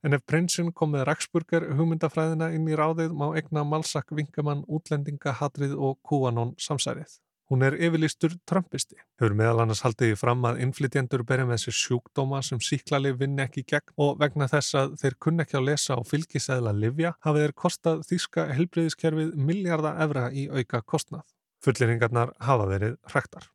en 0.01 0.15
ef 0.15 0.23
prinsinn 0.23 0.71
kom 0.71 0.93
með 0.95 1.09
Raksburger 1.09 1.67
hugmyndafræðina 1.75 2.53
inn 2.55 2.71
í 2.71 2.79
ráðið 2.79 3.11
má 3.19 3.27
egna 3.35 3.65
Malsak 3.67 4.15
Vingamann 4.15 4.63
útlendinga 4.71 5.35
hatrið 5.41 5.75
og 5.75 5.99
kúanón 6.07 6.55
samsærið. 6.55 7.19
Hún 7.51 7.65
er 7.67 7.75
yfirlistur 7.75 8.31
trömpisti. 8.47 8.95
Hefur 9.19 9.33
meðal 9.35 9.65
annars 9.65 9.81
haldið 9.83 10.13
í 10.13 10.19
fram 10.19 10.45
að 10.47 10.61
innflytjendur 10.63 11.25
berja 11.27 11.49
með 11.49 11.57
þessi 11.59 11.73
sjúkdóma 11.81 12.39
sem 12.47 12.61
síklali 12.63 13.11
vinni 13.19 13.43
ekki 13.43 13.65
gegn 13.67 13.91
og 13.99 14.21
vegna 14.21 14.47
þess 14.47 14.77
að 14.79 14.95
þeir 15.01 15.17
kunna 15.25 15.43
ekki 15.43 15.59
að 15.59 15.67
lesa 15.67 15.99
á 15.99 16.01
fylgisæðla 16.07 16.71
livja 16.79 17.11
hafið 17.27 17.45
þeir 17.45 17.55
kostað 17.65 18.07
þýska 18.07 18.47
helbriðiskerfið 18.55 19.35
miljardar 19.51 19.99
evra 20.07 20.25
í 20.31 20.47
auka 20.47 20.79
kostnað. 20.93 21.27
Fulleringarnar 21.59 22.31
hafa 22.39 22.71
verið 22.71 22.97
hrektar. 23.11 23.51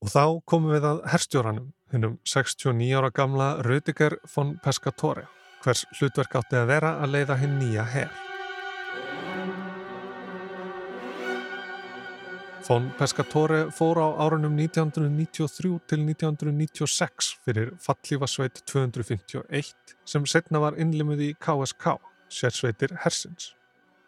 Og 0.00 0.08
þá 0.08 0.24
komum 0.48 0.72
við 0.72 0.88
að 0.88 1.04
herstjóranum, 1.12 1.70
hennum 1.92 2.18
69 2.24 2.88
ára 2.96 3.12
gamla 3.12 3.54
Rödiger 3.68 4.16
von 4.32 4.56
Pescatore, 4.64 5.28
hvers 5.60 5.84
hlutverk 5.98 6.40
átti 6.40 6.56
að 6.56 6.70
vera 6.72 7.00
að 7.04 7.18
leiða 7.18 7.42
hinn 7.44 7.60
nýja 7.60 7.84
herr. 7.84 8.23
Von 12.64 12.86
Pescatore 12.96 13.66
fór 13.76 13.98
á 14.00 14.08
árunum 14.24 14.54
1993 14.56 15.82
til 15.84 16.00
1996 16.00 17.26
fyrir 17.44 17.74
fallífasveit 17.76 18.62
251 18.64 19.74
sem 20.08 20.24
setna 20.24 20.62
var 20.62 20.78
innlimuð 20.80 21.20
í 21.26 21.28
KSK, 21.36 21.98
sérsveitir 22.32 22.96
Hersins. 23.04 23.52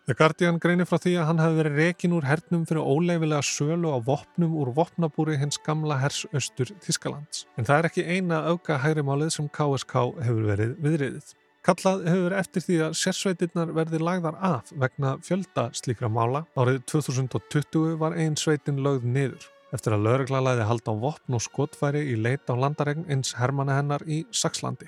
The 0.08 0.16
Guardian 0.16 0.56
greinir 0.62 0.88
frá 0.88 0.96
því 0.96 1.18
að 1.20 1.28
hann 1.28 1.44
hafi 1.44 1.60
verið 1.60 1.80
rekin 1.82 2.16
úr 2.16 2.24
hernum 2.30 2.64
fyrir 2.64 2.88
óleifilega 2.88 3.44
sölu 3.44 3.92
á 3.92 4.00
vopnum 4.08 4.56
úr 4.56 4.72
vopnabúri 4.72 5.36
hins 5.36 5.60
gamla 5.60 6.00
hers 6.00 6.24
austur 6.32 6.72
Þískalands. 6.80 7.44
En 7.60 7.68
það 7.68 7.82
er 7.82 7.90
ekki 7.90 8.08
eina 8.08 8.46
auka 8.54 8.80
hægrimálið 8.80 9.34
sem 9.36 9.52
KSK 9.52 10.06
hefur 10.22 10.48
verið 10.54 10.78
viðriðið. 10.80 11.36
Kallað 11.66 12.04
hefur 12.06 12.34
eftir 12.38 12.62
því 12.62 12.76
að 12.86 12.92
sérsveitirnar 12.94 13.70
verði 13.74 13.98
lagðar 13.98 14.36
af 14.38 14.68
vegna 14.78 15.16
fjölda 15.26 15.64
slíkra 15.74 16.06
mála. 16.06 16.44
Árið 16.54 16.84
2020 16.92 17.96
var 17.98 18.14
einn 18.14 18.36
sveitin 18.38 18.78
lögð 18.84 19.08
niður 19.10 19.48
eftir 19.74 19.96
að 19.96 20.04
laurugla 20.06 20.44
læði 20.46 20.66
halda 20.68 20.92
á 20.94 21.02
vopn 21.02 21.36
og 21.36 21.42
skotfæri 21.42 22.04
í 22.12 22.14
leit 22.20 22.46
á 22.46 22.54
landaregn 22.54 23.08
eins 23.10 23.34
hermana 23.34 23.80
hennar 23.80 24.04
í 24.06 24.20
Saxlandi. 24.30 24.86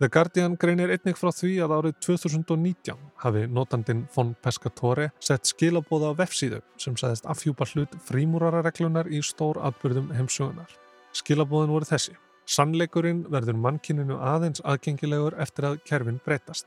The 0.00 0.08
Guardian 0.08 0.56
greinir 0.58 0.90
einnig 0.90 1.18
frá 1.20 1.30
því 1.30 1.52
að 1.62 1.74
árið 1.76 2.00
2019 2.06 3.04
hafi 3.22 3.44
notandin 3.46 4.06
von 4.14 4.32
Pescatore 4.42 5.10
sett 5.22 5.46
skilabóða 5.46 6.10
á 6.10 6.18
vefsíðu 6.24 6.58
sem 6.80 6.96
sagðist 6.98 7.28
afhjúpa 7.30 7.68
hlut 7.70 7.94
frímúrarareglunar 8.08 9.12
í 9.12 9.22
stór 9.22 9.60
atbyrðum 9.62 10.10
heimsugunar. 10.16 10.74
Skilabóðin 11.14 11.76
voru 11.76 11.86
þessi. 11.86 12.16
Sannleikurinn 12.50 13.24
verður 13.30 13.58
mannkyninu 13.62 14.16
aðeins 14.26 14.62
aðgengilegur 14.66 15.36
eftir 15.38 15.68
að 15.68 15.76
kerfin 15.86 16.18
breytast. 16.24 16.66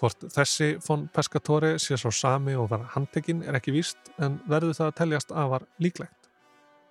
Hvort 0.00 0.24
þessi 0.34 0.72
von 0.82 1.04
Pescatore 1.14 1.76
sé 1.78 1.98
svo 2.00 2.10
sami 2.10 2.56
og 2.58 2.70
var 2.72 2.88
handtekinn 2.96 3.44
er 3.46 3.58
ekki 3.58 3.76
víst 3.76 4.10
en 4.18 4.40
verður 4.50 4.74
það 4.78 4.90
að 4.90 4.96
teljast 5.02 5.34
afar 5.44 5.68
líklegt. 5.78 6.16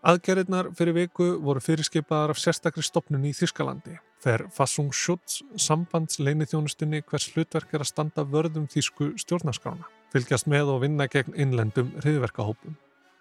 Aðgerðirnar 0.08 0.70
fyrir 0.78 0.96
viku 0.96 1.34
voru 1.44 1.60
fyrirskipaðar 1.60 2.32
af 2.32 2.40
sérstakri 2.40 2.86
stopnun 2.86 3.28
í 3.28 3.34
Þískalandi. 3.36 3.98
Fer 4.24 4.46
Fassungsschutz 4.56 5.42
sambandsleini 5.60 6.48
þjónustunni 6.48 7.02
hvers 7.10 7.28
hlutverk 7.34 7.74
er 7.76 7.84
að 7.84 7.92
standa 7.92 8.24
vörðum 8.24 8.70
þýsku 8.72 9.18
stjórnarskrána, 9.20 9.88
fylgjast 10.16 10.48
með 10.48 10.76
og 10.76 10.86
vinna 10.86 11.12
gegn 11.12 11.36
innlendum 11.36 11.92
hriðverkahópum. 12.00 12.80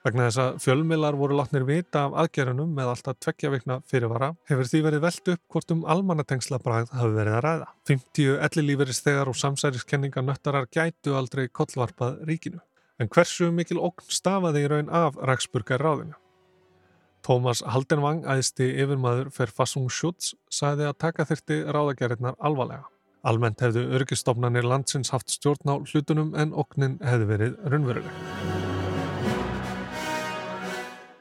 Vegna 0.08 0.24
þess 0.30 0.40
að 0.40 0.54
fjölmilar 0.64 1.16
voru 1.20 1.36
látnir 1.36 1.66
vita 1.68 2.06
af 2.06 2.14
aðgerunum 2.22 2.70
með 2.72 2.94
alltaf 2.94 3.18
tveggja 3.20 3.50
vikna 3.52 3.74
fyrirvara 3.90 4.30
hefur 4.48 4.68
því 4.70 4.78
verið 4.86 5.02
veld 5.04 5.30
upp 5.34 5.40
hvort 5.52 5.72
um 5.74 5.82
almannatengslabræð 5.92 6.94
hafi 6.96 7.10
verið 7.12 7.34
að 7.36 7.42
ræða. 7.44 7.66
50 7.90 8.38
ellilíferis 8.46 9.02
þegar 9.04 9.28
og 9.28 9.36
samsæriskenninga 9.36 10.22
nöttarar 10.24 10.68
gætu 10.72 11.12
aldrei 11.18 11.50
kollvarpað 11.52 12.22
ríkinu. 12.30 12.62
En 12.96 13.10
hversu 13.12 13.50
mikil 13.52 13.82
okn 13.84 14.08
stafaði 14.08 14.62
í 14.64 14.70
raun 14.72 14.88
af 14.88 15.18
Ræksburgar 15.20 15.84
ráðinu? 15.84 16.16
Tómas 17.20 17.60
Haldenvang, 17.68 18.22
æðsti 18.24 18.70
yfirmaður 18.80 19.28
fyrir 19.34 19.52
Fassung 19.52 19.90
Schutz, 19.92 20.32
sagði 20.48 20.88
að 20.88 20.96
taka 21.04 21.28
þyrti 21.28 21.60
ráðagerðirnar 21.68 22.38
alvarlega. 22.40 22.88
Almennt 23.28 23.60
hefðu 23.60 23.84
örgistofnanir 23.98 24.64
landsins 24.64 25.12
haft 25.12 25.36
stjórn 25.36 25.68
á 25.68 25.76
hlutunum 25.84 26.32
en 26.38 26.56
oknin 26.56 26.96
hefði 27.04 27.30
verið 27.34 27.60
raunveruleg. 27.68 28.67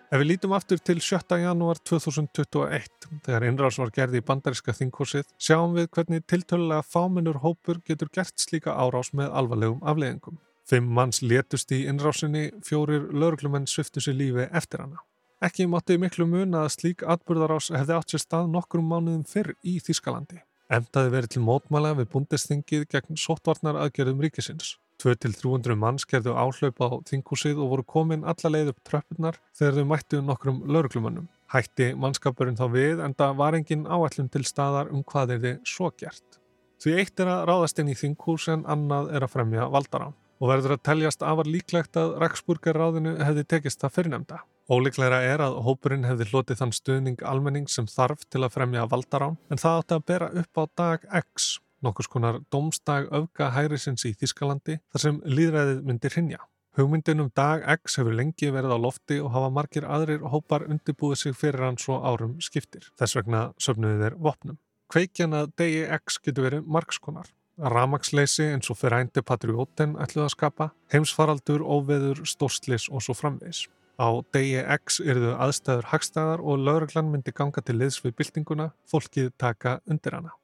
Ef 0.07 0.21
við 0.21 0.29
lítum 0.29 0.53
aftur 0.55 0.79
til 0.79 1.01
7. 1.03 1.35
janúar 1.41 1.81
2021, 1.83 3.07
þegar 3.25 3.43
innrás 3.43 3.75
var 3.81 3.89
gerði 3.91 4.21
í 4.21 4.23
bandaríska 4.23 4.71
þingkursið, 4.77 5.25
sjáum 5.35 5.73
við 5.75 5.89
hvernig 5.97 6.23
tiltölulega 6.31 6.85
fámennur 6.87 7.41
hópur 7.43 7.81
getur 7.83 8.07
gert 8.15 8.39
slíka 8.39 8.71
árás 8.71 9.11
með 9.11 9.35
alvarlegum 9.35 9.83
afleðingum. 9.83 10.39
Fimm 10.63 10.87
manns 10.95 11.19
létust 11.19 11.75
í 11.75 11.81
innrásinni, 11.91 12.53
fjórir 12.63 13.09
lauruglumenn 13.11 13.67
sviftu 13.67 13.99
sér 13.99 14.15
lífi 14.15 14.47
eftir 14.47 14.85
hana. 14.85 15.03
Ekki 15.43 15.67
mátti 15.67 15.99
miklu 15.99 16.23
mun 16.31 16.55
að 16.55 16.71
slík 16.77 17.03
atbyrðarás 17.03 17.73
hefði 17.75 17.99
átt 17.99 18.15
sér 18.15 18.23
stað 18.23 18.51
nokkrum 18.55 18.87
mánuðum 18.87 19.27
fyrr 19.27 19.57
í 19.67 19.75
Þískalandi. 19.83 20.39
Emtaði 20.71 21.17
verið 21.17 21.35
til 21.35 21.43
mótmæla 21.43 21.97
við 21.99 22.13
búndestingið 22.15 22.87
gegn 22.95 23.19
sóttvarnar 23.19 23.83
aðgerðum 23.83 24.23
ríkisins. 24.23 24.77
2-300 25.04 25.77
manns 25.77 26.06
gerðu 26.10 26.34
áhlaup 26.34 26.82
á 26.82 26.88
þinghúsið 27.10 27.62
og 27.62 27.72
voru 27.74 27.86
komin 27.86 28.25
alla 28.25 28.51
leið 28.54 28.72
upp 28.74 28.82
tröppunar 28.88 29.39
þegar 29.58 29.77
þau 29.77 29.89
mættu 29.92 30.22
nokkrum 30.25 30.63
lauruglumönnum. 30.66 31.27
Hætti 31.54 31.94
mannskapurinn 31.96 32.60
þá 32.60 32.66
við 32.74 33.04
en 33.06 33.16
það 33.16 33.38
var 33.39 33.58
engin 33.58 33.86
áallum 33.88 34.30
til 34.34 34.44
staðar 34.48 34.92
um 34.92 35.04
hvað 35.08 35.36
er 35.38 35.44
þið 35.46 35.60
svo 35.70 35.92
gert. 36.00 36.39
Því 36.82 36.96
eitt 37.01 37.22
er 37.24 37.32
að 37.32 37.46
ráðast 37.50 37.80
inn 37.82 37.92
í 37.94 37.98
þinghús 37.98 38.50
en 38.54 38.66
annað 38.70 39.13
er 39.16 39.25
að 39.25 39.34
fremja 39.34 39.70
valdarán 39.74 40.18
og 40.38 40.51
verður 40.51 40.75
að 40.75 40.84
teljast 40.86 41.24
afar 41.25 41.50
líklegt 41.50 41.98
að 41.98 42.18
Ræksburgerráðinu 42.22 43.16
hefði 43.25 43.46
tekist 43.54 43.82
það 43.82 43.96
fyrirnemda. 43.96 44.42
Ólíklegra 44.68 45.22
er 45.24 45.42
að 45.46 45.62
hópurinn 45.66 46.06
hefði 46.06 46.27
hlotið 46.32 46.60
þann 46.62 46.75
stuðning 46.75 47.24
almenning 47.25 47.70
sem 47.72 47.88
þarf 47.89 48.25
til 48.27 48.44
að 48.44 48.54
fremja 48.58 48.84
valdarán 48.92 49.39
en 49.50 49.62
það 49.62 49.80
átti 49.82 49.98
að 49.98 50.06
bera 50.12 50.27
upp 50.44 50.62
á 50.62 50.63
dag 50.82 51.08
X 51.24 51.56
nokkus 51.86 52.10
konar 52.12 52.41
domstag 52.53 53.10
öfga 53.13 53.51
hærisins 53.55 54.05
í 54.07 54.13
Þískalandi 54.17 54.79
þar 54.91 55.03
sem 55.03 55.19
líðræðið 55.25 55.81
myndir 55.88 56.15
hinja. 56.17 56.43
Hugmyndin 56.77 57.24
um 57.24 57.31
dag 57.34 57.63
X 57.74 57.98
hefur 57.98 58.13
lengi 58.13 58.51
verið 58.53 58.75
á 58.75 58.77
lofti 58.77 59.15
og 59.17 59.31
hafa 59.34 59.50
margir 59.50 59.88
aðrir 59.89 60.22
hópar 60.29 60.67
undirbúið 60.69 61.24
sig 61.24 61.34
fyrir 61.34 61.65
hann 61.65 61.79
svo 61.81 61.98
árum 62.05 62.36
skiptir. 62.38 62.91
Þess 63.00 63.17
vegna 63.17 63.41
söfnuði 63.57 64.03
þeir 64.03 64.17
vopnum. 64.27 64.60
Kveikjan 64.93 65.34
að 65.34 65.50
degi 65.57 65.81
X 65.98 66.19
getur 66.22 66.46
verið 66.46 66.69
margskonar. 66.69 67.34
Ramagsleysi 67.57 68.51
eins 68.53 68.69
og 68.69 68.77
fyrir 68.77 69.00
ændi 69.01 69.25
patrióten 69.25 69.98
ætluð 69.98 70.27
að 70.27 70.34
skapa, 70.36 70.69
heimsfaraldur, 70.93 71.65
óveður, 71.65 72.22
stórslis 72.29 72.86
og 72.93 73.01
svo 73.01 73.17
framvegs. 73.17 73.65
Á 73.98 74.13
degi 74.29 74.62
X 74.62 75.01
eruðu 75.01 75.34
aðstæður 75.34 75.89
hagstæðar 75.96 76.46
og 76.46 76.62
lauruglan 76.62 77.10
myndi 77.10 77.34
ganga 77.34 77.65
til 77.65 77.79
liðs 77.81 78.03
við 78.05 78.19
byltinguna, 78.22 78.69
fólkið 78.86 79.34
taka 79.41 79.79
undir 79.89 80.22
hana. 80.22 80.38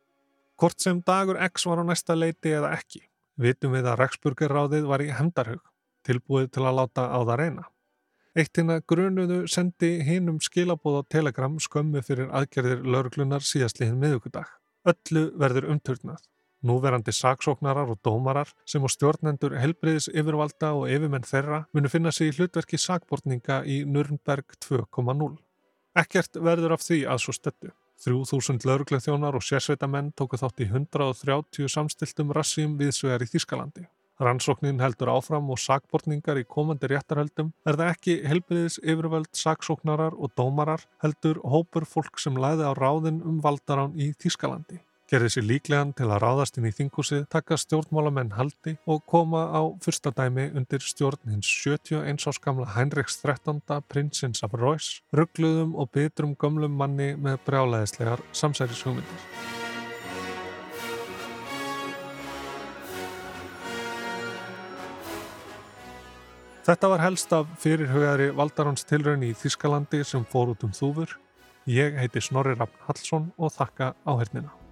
Hvort 0.60 0.82
sem 0.82 1.02
dagur 1.02 1.40
X 1.42 1.66
var 1.66 1.82
á 1.82 1.84
næsta 1.88 2.16
leiti 2.16 2.54
eða 2.54 2.74
ekki, 2.78 3.02
vitum 3.42 3.74
við 3.74 3.90
að 3.90 4.00
Rexburgerráðið 4.04 4.90
var 4.90 5.02
í 5.02 5.14
hendarhug, 5.14 5.64
tilbúið 6.06 6.52
til 6.54 6.66
að 6.68 6.78
láta 6.82 7.08
á 7.10 7.20
það 7.24 7.40
reyna. 7.42 7.64
Eitt 8.34 8.58
hinn 8.58 8.74
að 8.74 8.86
grunuðu 8.90 9.40
sendi 9.50 9.92
hinn 10.06 10.30
um 10.32 10.40
skilabóð 10.42 11.04
á 11.06 11.10
Telegram 11.16 11.58
skömmu 11.62 12.02
fyrir 12.06 12.32
aðgerðir 12.34 12.80
lauruglunar 12.82 13.46
síðastliðin 13.46 14.00
miðugudag. 14.02 14.48
Öllu 14.90 15.28
verður 15.38 15.70
umturnað. 15.74 16.24
Núverandi 16.64 17.12
saksóknarar 17.14 17.92
og 17.92 18.00
dómarar 18.02 18.50
sem 18.66 18.82
á 18.82 18.90
stjórnendur 18.90 19.58
helbriðis 19.60 20.08
yfirvalda 20.10 20.72
og 20.80 20.88
yfirmenn 20.90 21.28
þeirra 21.28 21.66
munu 21.76 21.92
finna 21.92 22.14
sig 22.16 22.32
í 22.32 22.36
hlutverki 22.38 22.80
sakbortninga 22.80 23.62
í 23.70 23.84
Nürnberg 23.86 24.56
2.0. 24.64 25.34
Ekkert 26.00 26.40
verður 26.40 26.78
af 26.78 26.86
því 26.88 27.04
að 27.06 27.22
svo 27.26 27.36
stöttu. 27.36 27.74
3000 28.02 28.66
laurugleþjónar 28.68 29.38
og 29.38 29.44
sérsveitamenn 29.46 30.14
tóku 30.18 30.40
þátt 30.42 30.64
í 30.66 30.70
130 30.70 31.70
samstiltum 31.72 32.34
rassím 32.36 32.78
viðsvegar 32.80 33.26
í 33.26 33.30
Þískalandi. 33.34 33.86
Rannsóknin 34.24 34.82
heldur 34.82 35.10
áfram 35.10 35.50
og 35.50 35.60
sakbortningar 35.60 36.38
í 36.42 36.46
komandi 36.46 36.90
réttarhöldum 36.92 37.52
er 37.66 37.80
það 37.80 37.94
ekki 37.96 38.18
helbriðis 38.30 38.80
yfirvöld 38.84 39.32
saksóknarar 39.36 40.14
og 40.14 40.34
dómarar 40.38 40.86
heldur 41.04 41.42
hópur 41.42 41.88
fólk 41.90 42.22
sem 42.22 42.38
læði 42.38 42.70
á 42.70 42.74
ráðin 42.78 43.24
um 43.26 43.42
valdarán 43.44 43.98
í 43.98 44.14
Þískalandi 44.22 44.80
gerði 45.14 45.30
sér 45.30 45.44
líklegan 45.46 45.92
til 45.94 46.08
að 46.10 46.24
ráðast 46.24 46.56
inn 46.58 46.66
í 46.66 46.72
þingúsið, 46.74 47.28
taka 47.30 47.54
stjórnmálamenn 47.62 48.32
haldi 48.34 48.72
og 48.90 49.04
koma 49.06 49.44
á 49.54 49.62
fyrsta 49.84 50.10
dæmi 50.10 50.48
undir 50.58 50.82
stjórn 50.82 51.30
hins 51.30 51.50
71 51.62 52.26
ás 52.26 52.40
gamla 52.42 52.66
Heinrichs 52.74 53.20
13. 53.22 53.62
prinsins 53.86 54.42
af 54.42 54.56
Reuss, 54.58 55.04
ruggluðum 55.14 55.76
og 55.78 55.92
bitrum 55.94 56.34
gömlum 56.34 56.74
manni 56.80 57.12
með 57.14 57.38
brjálæðislegar 57.46 58.24
samsærishugmyndir. 58.34 59.28
Þetta 66.66 66.90
var 66.90 67.06
helst 67.06 67.38
af 67.38 67.54
fyrirhugari 67.62 68.32
Valdaráns 68.34 68.88
tilraun 68.90 69.30
í 69.30 69.36
Þískalandi 69.38 70.02
sem 70.08 70.26
fór 70.26 70.56
út 70.56 70.66
um 70.66 70.74
þúfur. 70.74 71.20
Ég 71.70 72.02
heiti 72.02 72.24
Snorri 72.24 72.58
Raffn 72.58 72.82
Hallsson 72.88 73.32
og 73.38 73.54
þakka 73.54 73.94
áhernina. 74.10 74.63